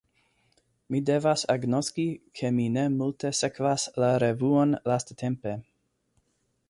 Mi 0.93 1.01
devas 1.09 1.43
agnoski, 1.55 2.05
ke 2.39 2.51
mi 2.61 2.65
ne 2.77 2.87
multe 2.95 3.33
sekvas 3.41 3.85
la 4.05 4.09
revuon 4.25 4.75
lastatempe. 4.93 5.55